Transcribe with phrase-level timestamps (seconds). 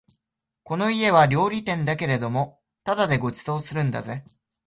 [0.63, 4.25] この家は料理店だけれどもただでご馳走するんだぜ